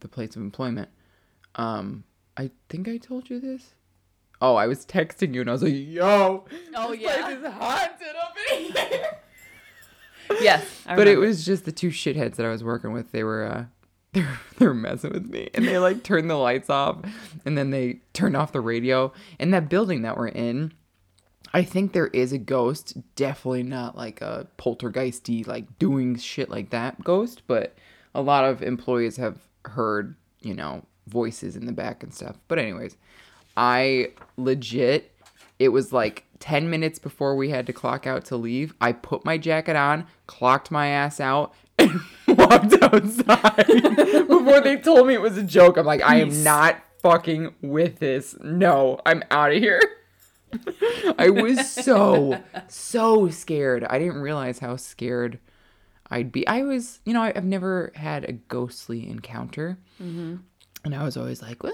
[0.00, 0.88] the place of employment,
[1.56, 2.04] um,
[2.36, 3.74] I think I told you this.
[4.40, 7.22] Oh, I was texting you and I was like, "Yo, Oh, this yeah.
[7.22, 9.06] place is haunted up in here."
[10.40, 10.66] Yes.
[10.86, 13.12] But it was just the two shitheads that I was working with.
[13.12, 13.64] They were uh
[14.14, 16.98] they were, they were messing with me and they like turned the lights off
[17.44, 19.12] and then they turned off the radio.
[19.38, 20.72] In that building that we're in,
[21.52, 26.70] I think there is a ghost, definitely not like a poltergeisty like doing shit like
[26.70, 27.76] that ghost, but
[28.14, 32.36] a lot of employees have heard, you know, voices in the back and stuff.
[32.48, 32.96] But anyways,
[33.56, 35.10] I legit
[35.58, 38.74] it was like 10 minutes before we had to clock out to leave.
[38.80, 42.00] I put my jacket on, clocked my ass out, and
[42.44, 43.66] walked outside
[44.28, 45.76] before they told me it was a joke.
[45.76, 48.36] I'm like, I am not fucking with this.
[48.40, 49.80] No, I'm out of here.
[51.18, 53.84] I was so, so scared.
[53.88, 55.38] I didn't realize how scared
[56.10, 56.46] I'd be.
[56.46, 59.78] I was, you know, I- I've never had a ghostly encounter.
[60.02, 60.36] Mm-hmm.
[60.84, 61.72] And I was always like, well,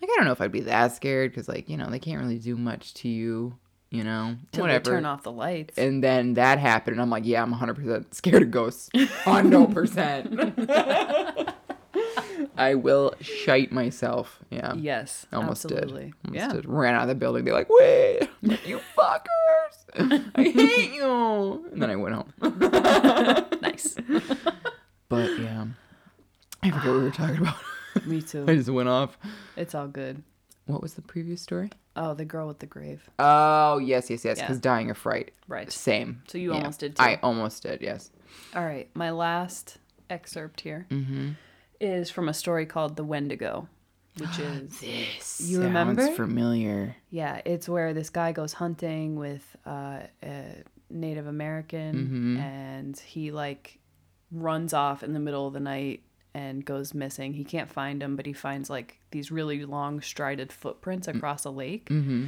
[0.00, 2.20] like, I don't know if I'd be that scared because, like, you know, they can't
[2.20, 3.56] really do much to you,
[3.90, 4.90] you know, Till whatever.
[4.90, 5.76] turn off the lights.
[5.78, 8.88] And then that happened, and I'm like, yeah, I'm 100% scared of ghosts.
[8.94, 11.52] 100%.
[12.58, 14.38] I will shite myself.
[14.50, 14.74] Yeah.
[14.74, 15.26] yes.
[15.32, 16.06] Almost absolutely.
[16.06, 16.14] did.
[16.26, 16.52] Almost yeah.
[16.52, 16.66] did.
[16.66, 17.44] Ran out of the building.
[17.44, 18.28] They're like, wait,
[18.64, 20.24] you fuckers.
[20.34, 21.66] I hate you.
[21.72, 22.32] And then I went home.
[23.62, 23.96] Nice.
[25.08, 25.66] But yeah,
[26.62, 27.54] I forget what we were talking about.
[28.06, 28.44] Me too.
[28.46, 29.18] I just went off.
[29.56, 30.22] It's all good.
[30.66, 31.70] What was the previous story?
[31.94, 33.08] Oh, the girl with the grave.
[33.18, 34.36] Oh, yes, yes, yes.
[34.38, 34.44] Yeah.
[34.46, 35.32] Because dying of fright.
[35.48, 35.70] Right.
[35.72, 36.22] Same.
[36.28, 36.58] So you Yeah.
[36.58, 37.02] almost did too.
[37.02, 38.10] I almost did, yes.
[38.54, 38.88] All right.
[38.94, 39.78] My last
[40.10, 42.14] excerpt here is Mm-hmm.
[42.14, 43.68] from a story called The Wendigo,
[44.18, 46.06] which is This You sounds remember?
[46.08, 46.96] familiar.
[47.10, 50.44] yeah, it's where this guy goes hunting with uh, a
[50.90, 52.40] Native American, Mhm.
[52.42, 53.78] and he like
[54.32, 56.02] runs off in the middle of the night
[56.36, 57.32] and goes missing.
[57.32, 61.50] He can't find him, but he finds like these really long strided footprints across a
[61.50, 61.88] lake.
[61.88, 62.26] Mm-hmm.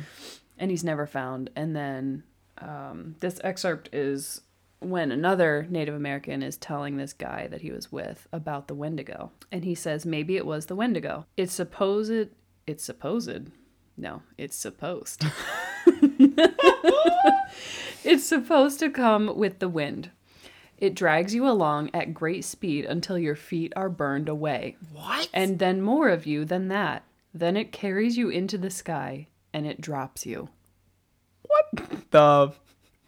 [0.58, 1.50] and he's never found.
[1.54, 2.22] And then
[2.56, 4.40] um, this excerpt is
[4.80, 9.30] when another Native American is telling this guy that he was with about the Wendigo,
[9.52, 11.26] and he says maybe it was the Wendigo.
[11.36, 12.28] It's supposed.
[12.66, 13.50] It's supposed.
[13.98, 15.22] No, it's supposed.
[18.04, 20.12] it's supposed to come with the wind.
[20.78, 24.76] It drags you along at great speed until your feet are burned away.
[24.92, 25.28] What?
[25.34, 27.02] And then more of you than that.
[27.34, 30.48] Then it carries you into the sky and it drops you.
[31.42, 32.52] what the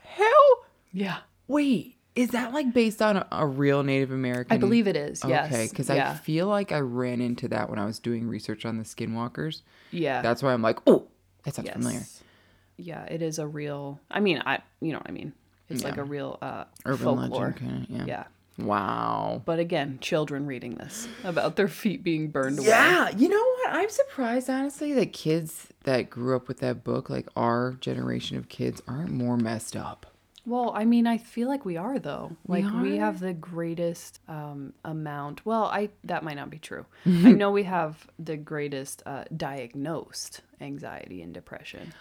[0.02, 0.64] hell?
[0.92, 1.18] Yeah.
[1.46, 4.52] Wait, is that like based on a, a real Native American?
[4.52, 5.22] I believe it is.
[5.26, 5.52] Yes.
[5.52, 8.78] Okay, because I feel like I ran into that when I was doing research on
[8.78, 9.62] the skinwalkers.
[9.90, 10.22] yeah.
[10.22, 11.06] That's why I'm like, oh,
[11.44, 11.74] that sounds yes.
[11.74, 12.02] familiar.
[12.76, 15.34] Yeah, it is a real I mean, I you know what I mean.
[15.70, 17.54] It's like a real uh Urban folklore.
[17.58, 17.86] legend.
[17.88, 18.04] Yeah.
[18.06, 18.24] Yeah.
[18.58, 19.42] Wow.
[19.44, 22.68] But again, children reading this about their feet being burned away.
[22.68, 23.70] Yeah, you know what?
[23.74, 28.48] I'm surprised, honestly, that kids that grew up with that book, like our generation of
[28.48, 30.06] kids, aren't more messed up.
[30.46, 32.36] Well, I mean, I feel like we are though.
[32.46, 33.00] Like we are?
[33.00, 35.44] have the greatest um, amount.
[35.44, 36.86] Well, I that might not be true.
[37.06, 41.92] I know we have the greatest uh, diagnosed anxiety and depression.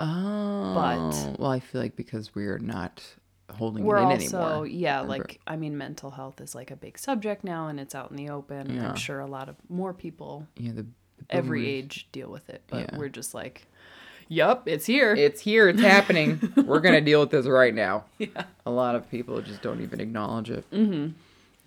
[0.00, 3.02] Oh, but well, I feel like because we're not
[3.52, 4.66] holding We're it in also anymore.
[4.66, 5.24] yeah, Remember?
[5.24, 8.16] like I mean, mental health is like a big subject now, and it's out in
[8.16, 8.74] the open.
[8.74, 8.88] Yeah.
[8.90, 10.86] I'm sure a lot of more people yeah, the, the
[11.30, 12.98] every age deal with it, but Yeah.
[12.98, 13.66] we're just like,
[14.28, 15.68] yep, it's here." It's here.
[15.68, 16.52] It's happening.
[16.66, 18.04] We're gonna deal with this right now.
[18.18, 18.44] Yeah.
[18.66, 20.68] A lot of people just don't even acknowledge it.
[20.70, 21.12] Mm-hmm.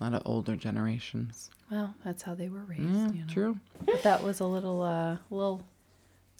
[0.00, 1.50] A lot of older generations.
[1.70, 2.82] well, that's how they were raised.
[2.82, 3.32] Yeah, you know?
[3.32, 3.58] true.
[3.86, 5.62] But that was a little uh, little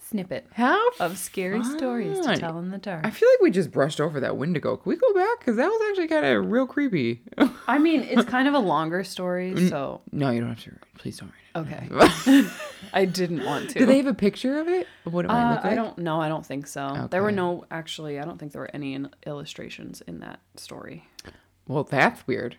[0.08, 3.04] snippet How of scary stories to tell in the dark.
[3.06, 4.76] I feel like we just brushed over that Wendigo.
[4.76, 5.38] Can we go back?
[5.40, 7.22] Because that was actually kind of real creepy.
[7.66, 10.72] I mean, it's kind of a longer story, so no, you don't have to.
[10.98, 11.34] Please don't read
[11.88, 11.88] it.
[11.90, 12.48] okay.
[12.92, 13.78] I didn't want to.
[13.80, 14.86] Do they have a picture of it?
[15.04, 15.72] What it might Uh, look like?
[15.72, 16.20] I don't know.
[16.20, 17.08] I don't think so.
[17.10, 18.18] There were no actually.
[18.18, 21.06] I don't think there were any in- illustrations in that story.
[21.66, 22.56] Well, that's weird.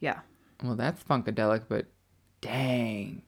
[0.00, 0.20] Yeah,
[0.64, 1.86] Well, that's funkadelic, but
[2.40, 3.22] dang,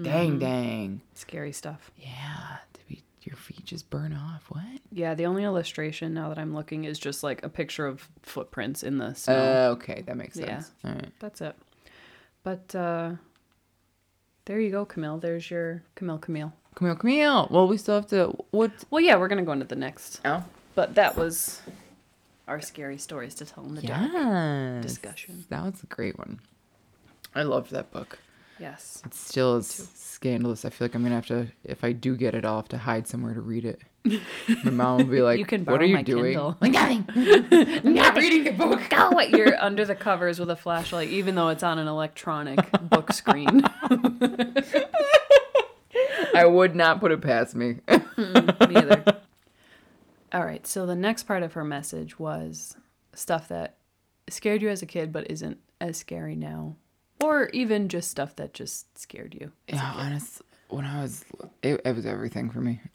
[0.00, 0.38] dang, Mm-hmm.
[0.38, 1.00] dang.
[1.14, 1.90] scary stuff.
[1.96, 2.58] Yeah,
[3.26, 4.44] your feet just burn off.
[4.48, 4.64] What?
[4.92, 8.82] Yeah, the only illustration now that I'm looking is just like a picture of footprints
[8.82, 9.34] in the snow.
[9.34, 10.60] Uh, okay, that makes Yeah.
[10.60, 10.70] sense.
[10.84, 11.12] All right.
[11.20, 11.56] That's it.
[12.42, 13.12] But uh
[14.46, 15.18] there you go, Camille.
[15.18, 16.52] There's your Camille Camille.
[16.74, 17.48] Camille, Camille.
[17.50, 18.34] Well, we still have to.
[18.50, 18.70] What?
[18.90, 20.20] Well, yeah, we're gonna go into the next.
[20.24, 21.60] Oh, But that was
[22.46, 24.82] our scary stories to tell in the dark.
[24.82, 25.44] discussion.
[25.50, 26.40] That was a great one.
[27.34, 28.18] I loved that book.
[28.60, 29.02] Yes.
[29.06, 30.64] It still is scandalous.
[30.64, 32.78] I feel like I'm gonna have to, if I do get it, I'll have to
[32.78, 33.80] hide somewhere to read it.
[34.64, 36.56] My mom will be like, You can "What are you my doing?" Kindle.
[36.60, 37.04] Like nothing.
[37.84, 38.80] I'm not reading the book.
[38.90, 39.20] Go!
[39.20, 43.62] You're under the covers with a flashlight, even though it's on an electronic book screen.
[46.34, 47.78] I would not put it past me.
[47.88, 49.04] Hmm, Neither.
[50.32, 50.66] All right.
[50.66, 52.76] So the next part of her message was
[53.14, 53.76] stuff that
[54.28, 56.76] scared you as a kid, but isn't as scary now,
[57.20, 59.52] or even just stuff that just scared you.
[59.68, 60.42] Yeah, honest.
[60.68, 61.24] When I was,
[61.62, 62.80] it, it was everything for me.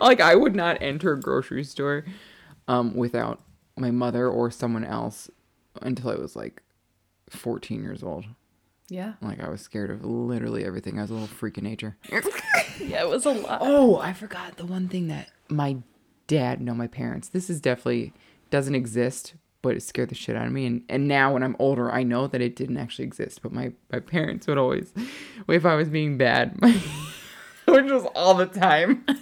[0.00, 2.04] like I would not enter a grocery store,
[2.68, 3.40] um, without
[3.76, 5.30] my mother or someone else
[5.80, 6.62] until I was like,
[7.30, 8.26] fourteen years old.
[8.88, 9.14] Yeah.
[9.22, 10.98] Like I was scared of literally everything.
[10.98, 11.96] I was a little freak of nature.
[12.80, 13.58] Yeah, it was a lot.
[13.62, 15.76] Oh, I forgot the one thing that my
[16.26, 17.28] dad, no, my parents.
[17.28, 18.14] This is definitely
[18.48, 20.66] doesn't exist, but it scared the shit out of me.
[20.66, 23.42] And and now when I'm older, I know that it didn't actually exist.
[23.42, 24.92] But my my parents would always,
[25.48, 26.72] if I was being bad, my,
[27.66, 29.04] which was all the time.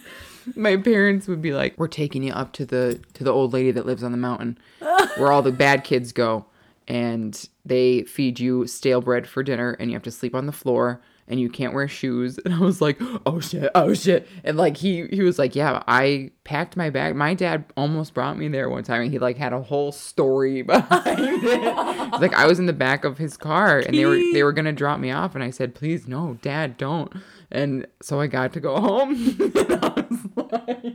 [0.57, 3.71] My parents would be like, "We're taking you up to the to the old lady
[3.73, 4.57] that lives on the mountain,
[5.19, 6.47] where all the bad kids go,
[6.87, 10.53] and they feed you stale bread for dinner, and you have to sleep on the
[10.53, 12.39] floor." And you can't wear shoes.
[12.49, 14.27] And I was like, oh shit, oh shit.
[14.43, 17.15] And like he he was like, yeah, I packed my bag.
[17.15, 20.63] My dad almost brought me there one time and he like had a whole story
[20.63, 22.21] behind it.
[22.21, 24.73] Like I was in the back of his car and they were they were gonna
[24.73, 27.13] drop me off and I said, please no, dad, don't.
[27.51, 29.11] And so I got to go home.
[29.41, 30.95] and I was like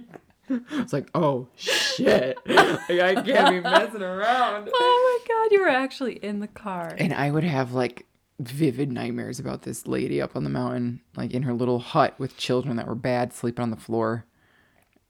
[0.50, 2.38] I was like, oh shit.
[2.48, 4.70] Like, I can't be messing around.
[4.74, 6.96] Oh my god, you were actually in the car.
[6.98, 8.08] And I would have like
[8.40, 12.38] vivid nightmares about this lady up on the mountain, like in her little hut with
[12.38, 14.26] children that were bad, sleeping on the floor.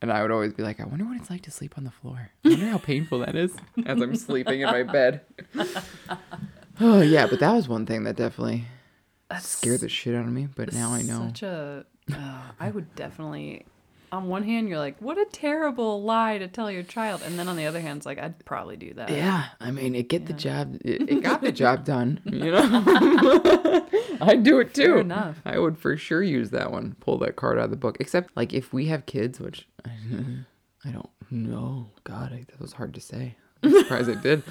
[0.01, 1.91] And I would always be like, I wonder what it's like to sleep on the
[1.91, 2.31] floor.
[2.43, 3.55] I wonder how painful that is
[3.85, 5.21] as I'm sleeping in my bed.
[6.81, 8.65] oh, yeah, but that was one thing that definitely
[9.29, 10.49] That's scared the shit out of me.
[10.53, 11.27] But now I know.
[11.27, 11.85] Such a.
[12.13, 13.65] Uh, I would definitely.
[14.13, 17.47] On one hand, you're like, what a terrible lie to tell your child, and then
[17.47, 19.09] on the other hand, it's like, I'd probably do that.
[19.09, 20.77] Yeah, I mean, it get the job.
[20.85, 22.21] It, it got the job done.
[22.23, 22.61] You know,
[24.21, 24.83] I'd do it too.
[24.83, 25.41] Fair enough.
[25.43, 26.95] I would for sure use that one.
[26.99, 27.97] Pull that card out of the book.
[27.99, 29.89] Except, like, if we have kids, which I
[30.91, 31.89] don't know.
[32.03, 33.35] God, I, that was hard to say.
[33.63, 34.43] I'm surprised I did.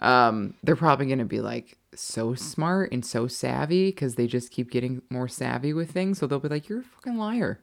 [0.00, 4.70] Um, they're probably gonna be like so smart and so savvy because they just keep
[4.70, 6.18] getting more savvy with things.
[6.18, 7.60] So they'll be like, "You're a fucking liar."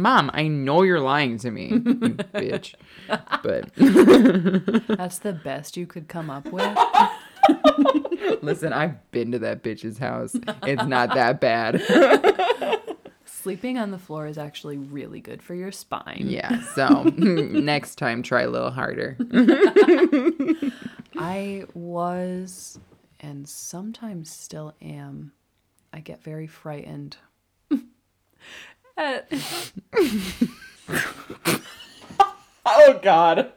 [0.00, 2.74] Mom, I know you're lying to me, you bitch.
[3.08, 3.70] But
[4.96, 6.78] That's the best you could come up with.
[8.42, 10.34] Listen, I've been to that bitch's house.
[10.62, 11.82] It's not that bad.
[13.24, 16.24] Sleeping on the floor is actually really good for your spine.
[16.26, 19.16] yeah, so next time try a little harder.
[21.16, 22.78] I was,
[23.20, 25.32] and sometimes still am,
[25.92, 27.16] I get very frightened.
[29.00, 29.32] At,
[32.66, 33.50] Oh god.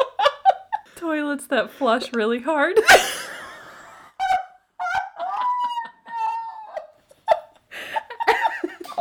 [0.96, 2.78] toilets that flush really hard.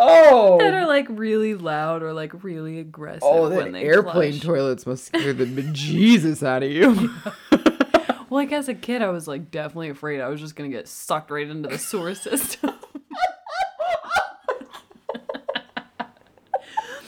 [0.02, 0.58] Oh.
[0.60, 4.44] that are like really loud or like really aggressive Oh, when that airplane flush.
[4.44, 7.10] toilets must scare the bejesus out of you.
[8.30, 10.88] Well, like as a kid, I was like definitely afraid I was just gonna get
[10.88, 12.70] sucked right into the sewer system.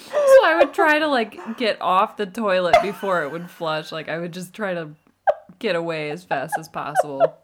[0.09, 3.91] so I would try to like get off the toilet before it would flush.
[3.91, 4.89] Like I would just try to
[5.59, 7.35] get away as fast as possible.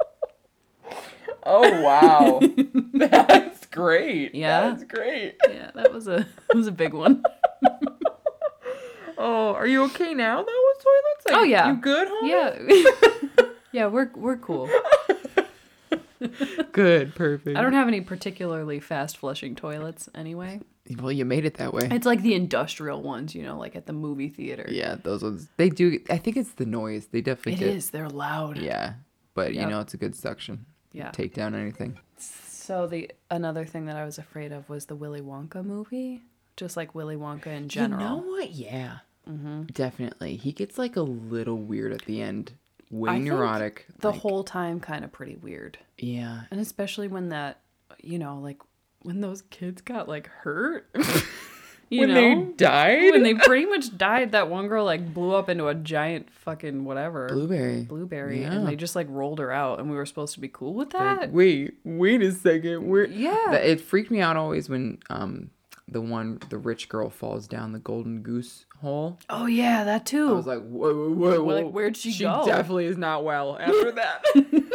[1.45, 2.39] Oh wow.
[2.93, 4.33] That's great.
[4.35, 4.69] Yeah.
[4.69, 5.35] That's great.
[5.49, 7.23] Yeah, that was a that was a big one.
[9.19, 11.25] Oh, are you okay now though with toilets?
[11.25, 11.69] Like, Oh, yeah.
[11.71, 12.85] You good, homie?
[13.39, 13.45] Yeah.
[13.71, 14.69] yeah, we're we're cool.
[16.71, 17.57] Good, perfect.
[17.57, 20.59] I don't have any particularly fast flushing toilets anyway.
[20.99, 21.87] Well, you made it that way.
[21.91, 24.65] It's like the industrial ones, you know, like at the movie theater.
[24.69, 25.47] Yeah, those ones.
[25.57, 25.99] They do.
[26.09, 27.07] I think it's the noise.
[27.11, 27.75] They definitely It get.
[27.75, 27.89] is.
[27.89, 28.57] They're loud.
[28.57, 28.93] Yeah,
[29.33, 30.65] but you know it's a good suction.
[30.93, 31.11] Yeah.
[31.11, 31.97] Take down anything.
[32.17, 36.21] So the another thing that I was afraid of was the Willy Wonka movie,
[36.55, 38.01] just like Willy Wonka in general.
[38.01, 38.51] You know what?
[38.51, 38.97] Yeah.
[39.29, 39.63] Mm-hmm.
[39.73, 40.37] Definitely.
[40.37, 42.53] He gets like a little weird at the end.
[42.89, 43.85] Way I neurotic.
[43.99, 46.43] the like- whole time kind of pretty weird, Yeah.
[46.51, 47.59] and especially when that,
[48.01, 48.59] you know, like
[49.07, 50.89] when those kids got like hurt.
[51.89, 53.11] you when know, they died.
[53.11, 56.83] when they pretty much died, that one girl like blew up into a giant fucking
[56.83, 57.83] whatever blueberry.
[57.83, 58.51] blueberry, Yeah.
[58.51, 60.89] and they just like rolled her out, and we were supposed to be cool with
[60.89, 61.21] that.
[61.21, 62.85] Like, wait, wait a second.
[62.85, 63.05] Where?
[63.07, 63.53] Yeah.
[63.53, 65.51] It freaked me out always when um
[65.89, 69.17] the one the rich girl falls down the golden goose hole.
[69.29, 70.27] oh yeah, that too.
[70.27, 72.41] I was like, whoa, whoa, whoa, We're like, where'd she she go?
[72.43, 74.25] She definitely is not well after that.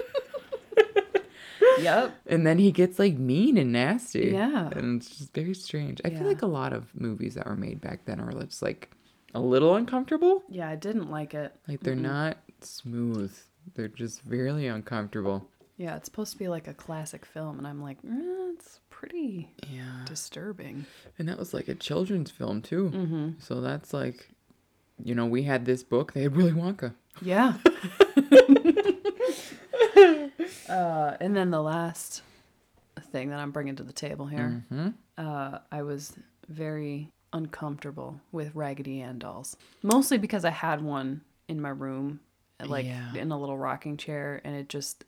[1.80, 2.14] Yep.
[2.26, 4.30] And then he gets like mean and nasty.
[4.32, 4.68] Yeah.
[4.72, 6.00] And it's just very strange.
[6.04, 6.18] I Yeah.
[6.18, 8.90] feel like a lot of movies that were made back then are just like
[9.34, 10.42] a little uncomfortable.
[10.48, 11.54] Yeah, I didn't like it.
[11.68, 13.36] Like they're not smooth.
[13.74, 15.48] They're just really uncomfortable.
[15.76, 19.50] Yeah, it's supposed to be like a classic film, and I'm like, eh, it's pretty
[19.70, 20.04] Yeah.
[20.06, 20.84] disturbing.
[21.18, 22.90] And that was like a children's film too.
[22.94, 23.28] Mm-hmm.
[23.38, 24.28] So that's like,
[25.02, 26.12] you know, we had this book.
[26.12, 26.94] They had Willy Wonka.
[27.22, 27.54] Yeah.
[30.68, 32.22] uh, and then the last
[33.10, 34.88] thing that I'm bringing to the table here, Mm-hmm.
[35.18, 36.14] uh, I was
[36.48, 42.20] very uncomfortable with Raggedy Ann dolls, mostly because I had one in my room,
[42.64, 43.14] like Yeah.
[43.14, 45.04] in a little rocking chair, and it just.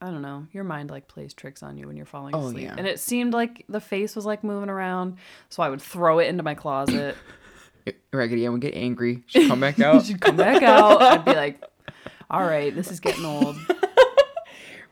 [0.00, 0.46] I don't know.
[0.52, 2.64] Your mind like plays tricks on you when you're falling Oh, asleep.
[2.64, 2.74] yeah.
[2.76, 5.16] And it seemed like the face was like moving around,
[5.48, 7.16] so I would throw it into my closet.
[8.12, 9.22] Raggedy Ann would get angry.
[9.28, 10.04] She'd come back out.
[10.04, 11.00] She'd come back out.
[11.00, 11.62] I'd be like,
[12.30, 13.56] "All right, this is getting old."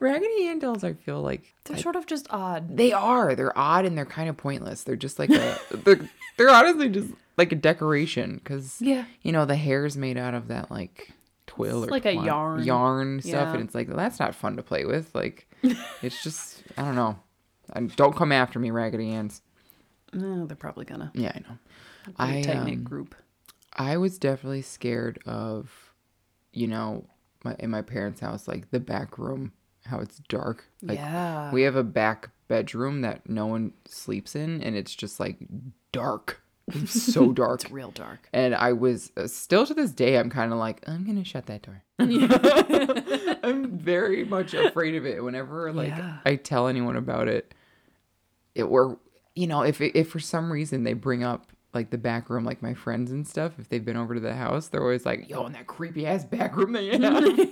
[0.02, 2.76] Raggedy Ann dolls, I feel like They're sort of just odd.
[2.76, 3.34] they are.
[3.34, 4.82] They're odd and they're kind of pointless.
[4.82, 5.58] They're just like a.
[5.70, 6.00] they're,
[6.36, 9.04] they're honestly just like a decoration because Yeah.
[9.22, 11.10] you know the hair's made out of that like
[11.46, 12.62] twill It's or like a twine- yarn.
[12.64, 13.52] yarn stuff, Yeah.
[13.54, 15.14] and it's like that's not fun to play with.
[15.14, 15.46] Like
[16.02, 17.18] it's just I don't know.
[17.74, 19.40] And don't come after me, Raggedy Anns.
[20.12, 21.10] No, they're probably gonna.
[21.14, 21.58] Yeah, I know.
[22.18, 23.14] I, tight um, group.
[23.72, 25.70] I was definitely scared of,
[26.52, 27.06] you know,
[27.44, 29.52] my in my parents' house, like the back room,
[29.86, 30.64] how it's dark.
[30.82, 31.50] Like yeah.
[31.52, 35.38] we have a back bedroom that no one sleeps in, and it's just like
[35.92, 36.42] dark.
[36.68, 37.62] It's so dark.
[37.62, 38.28] it's real dark.
[38.32, 41.46] And I was uh, still to this day, I'm kind of like, I'm gonna shut
[41.46, 41.82] that door.
[43.42, 45.22] I'm very much afraid of it.
[45.22, 46.18] Whenever like Yeah.
[46.24, 47.54] I tell anyone about it,
[48.54, 48.98] it or
[49.34, 52.62] you know, if if for some reason they bring up like the back room, like
[52.62, 55.46] my friends and stuff, if they've been over to the house, they're always like, "Yo,
[55.46, 57.48] in that creepy ass back room that you have."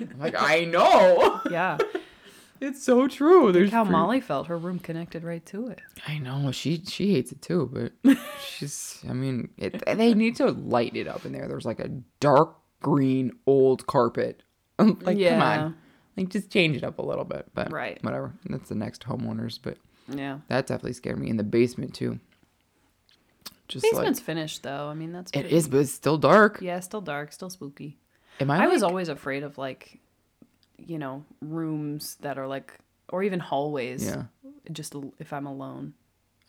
[0.00, 1.40] I'm like, I know.
[1.50, 1.78] Yeah.
[2.60, 3.52] It's so true.
[3.52, 4.48] There's How Molly felt.
[4.48, 5.80] Her room connected right to it.
[6.08, 8.98] I know she she hates it too, but she's.
[9.08, 11.46] I mean, it, they need to light it up in there.
[11.46, 14.42] There's like a dark green old carpet.
[14.78, 15.76] like, come on,
[16.16, 17.46] like just change it up a little bit.
[17.54, 18.02] But Right.
[18.02, 18.32] whatever.
[18.46, 19.76] That's the next homeowners, but
[20.08, 20.38] Yeah.
[20.48, 22.18] that definitely scared me in the basement too.
[23.68, 24.88] Just Basement's finished though.
[24.88, 26.58] I mean, that's like it is, but it's still dark.
[26.60, 27.98] Yeah, still dark, still spooky.
[28.40, 28.64] Am I?
[28.64, 29.98] I was always afraid of like,
[30.76, 34.04] you know, rooms that are like, or even hallways.
[34.04, 34.24] Yeah.
[34.72, 35.94] Just if I'm alone.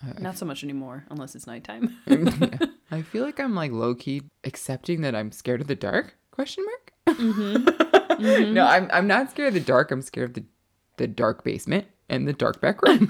[0.03, 1.97] I- Not so much anymore, unless it's nighttime.
[2.07, 2.57] Yeah.
[2.91, 6.15] I feel like I'm like low key accepting that I'm scared of the dark?
[6.31, 6.93] Question mark.
[8.19, 8.53] Mm-hmm.
[8.53, 9.91] No, I'm I'm not scared of the dark.
[9.91, 10.43] I'm scared of the
[10.97, 13.09] the dark basement and the dark back room.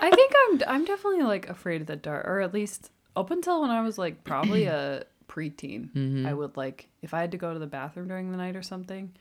[0.00, 3.60] I think I'm I'm definitely like afraid of the dark, or at least up until
[3.62, 5.90] when I was like probably a preteen.
[5.92, 6.26] Mm-hmm.
[6.26, 8.62] I would like if I had to go to the bathroom during the night or
[8.62, 9.12] something,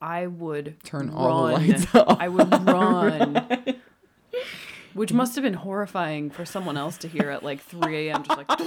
[0.00, 2.16] I would Turn all the lights off.
[2.20, 3.76] I would run.
[4.94, 8.24] Which must have been horrifying for someone else to hear at like 3 a.m.
[8.24, 8.50] Just like,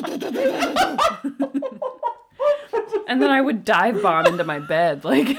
[3.07, 5.03] and then I would dive bomb into my bed.
[5.03, 5.37] Like,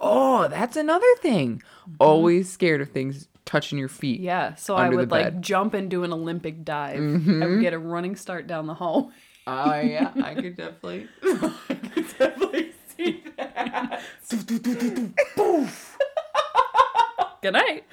[0.00, 1.62] oh, that's another thing.
[1.98, 4.18] Always scared of things touching your feet.
[4.18, 4.26] Mm-hmm.
[4.26, 4.54] yeah.
[4.54, 5.26] So I would like.
[5.26, 5.40] Mm-hmm.
[5.40, 6.98] jump and do an Olympic dive.
[6.98, 9.10] I would get a running start down the hall.
[9.46, 14.02] Oh yeah, I could definitely, I could definitely see that.
[17.42, 17.84] Good night.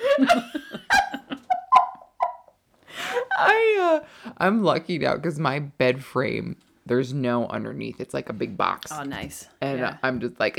[3.42, 4.06] I uh,
[4.38, 8.00] I'm lucky now because my bed frame there's no underneath.
[8.00, 8.92] It's like a big box.
[8.92, 9.48] Oh, nice.
[9.62, 9.98] And yeah.
[10.04, 10.56] I'm just like,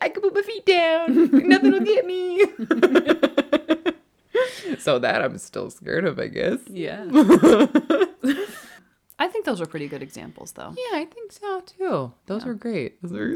[0.00, 1.48] I can put my feet down.
[1.48, 2.42] Nothing will get me.
[4.78, 6.60] so that I'm still scared of, I guess.
[6.68, 7.04] Yeah.
[9.24, 10.74] Yeah, I think those are pretty good examples, though.
[10.76, 12.12] Yeah, I think so too.
[12.26, 13.00] Those are great.
[13.02, 13.34] Those are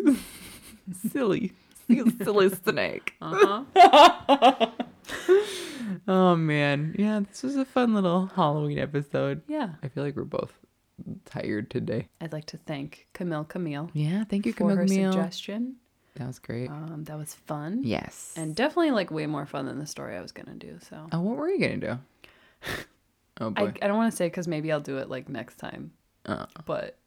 [1.11, 1.53] silly.
[2.23, 3.15] silly snake.
[3.21, 4.71] Uh-huh.
[6.07, 6.95] Oh man.
[6.99, 9.43] Yeah, this was a fun little Halloween episode.
[9.49, 9.71] Yeah.
[9.83, 10.53] I feel like we're both
[11.25, 12.09] tired today.
[12.21, 14.77] I'd like to thank Camille Camille Yeah, thank you, for Camille.
[14.77, 15.13] her Camille.
[15.13, 15.77] suggestion.
[16.17, 16.69] That was great.
[16.71, 17.83] Um, that was fun.
[17.85, 18.35] yes.
[18.37, 20.79] And definitely like way more fun than the story I was gonna do.
[20.89, 21.99] So oh, what were you gonna do?
[23.41, 23.73] Oh I, boy.
[23.83, 25.93] I don't want to say because maybe I'll do it like next time.
[26.27, 26.47] Oh.
[26.67, 26.99] But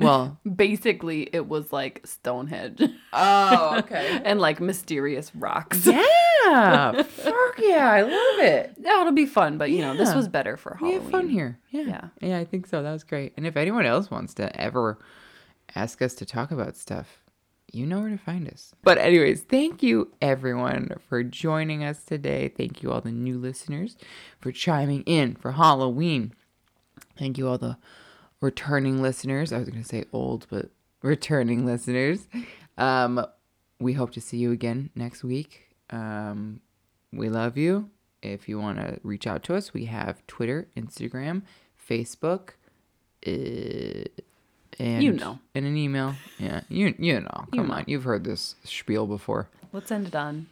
[0.00, 0.38] Well.
[0.56, 2.80] basically, it was like Stonehenge
[3.12, 4.20] oh, okay.
[4.24, 5.86] and like mysterious rocks.
[5.86, 7.02] Yeah.
[7.02, 7.90] Fuck yeah.
[7.90, 8.74] I love it.
[8.78, 9.58] Yeah, it'll be fun.
[9.58, 10.16] But you know, this Yeah.
[10.16, 11.02] was better for We Halloween.
[11.02, 11.58] have fun here.
[11.70, 11.82] Yeah.
[11.82, 12.08] Yeah.
[12.20, 12.82] Yeah, I think so.
[12.82, 13.34] That was great.
[13.36, 14.98] And if anyone else wants to ever
[15.76, 17.22] ask us to talk about stuff,
[17.72, 18.72] you know where to find us.
[18.82, 22.48] But, anyways, thank you everyone for joining us today.
[22.48, 23.96] Thank you, all the new listeners,
[24.40, 26.32] for chiming in for Halloween.
[27.18, 27.76] Thank you, all the
[28.40, 29.52] returning listeners.
[29.52, 30.70] I was going to say old, but
[31.02, 32.28] returning listeners.
[32.76, 33.24] Um,
[33.80, 35.74] we hope to see you again next week.
[35.90, 36.60] Um,
[37.12, 37.90] we love you.
[38.22, 41.42] if you want to reach out to us, we have Twitter, Instagram,
[41.88, 42.50] Facebook,
[43.26, 44.04] uh,
[44.78, 45.38] and You know.
[45.54, 46.14] in an email.
[46.38, 47.44] Yeah, you you know.
[47.54, 47.74] Come know.
[47.74, 49.48] on, you've heard this spiel before.
[49.72, 50.46] Let's end it on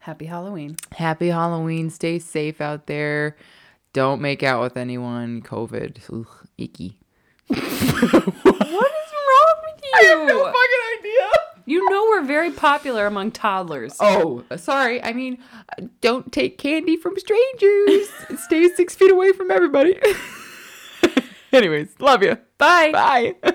[0.00, 0.76] Happy Halloween.
[0.92, 1.90] Happy Halloween.
[1.90, 3.36] Stay safe out there.
[3.92, 5.42] Don't make out with anyone.
[5.42, 5.98] COVID.
[6.12, 6.98] Ugh, icky.
[7.48, 9.90] What is wrong with you?
[9.94, 11.28] I have no fucking idea.
[11.66, 13.96] You know we're very popular among toddlers.
[14.00, 15.02] Oh, sorry.
[15.02, 15.38] I mean,
[16.00, 18.08] don't take candy from strangers.
[18.38, 19.96] Stay six feet away from everybody.
[21.52, 22.36] Anyways, love you.
[22.58, 22.90] Bye.
[22.92, 23.54] Bye.